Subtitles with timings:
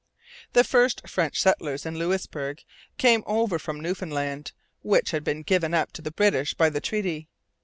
[0.53, 2.63] The first French settlers in Louisbourg
[2.97, 7.27] came over from Newfoundland, which had been given up to the British by the treaty.